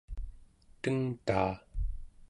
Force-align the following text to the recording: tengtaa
tengtaa 0.81 1.53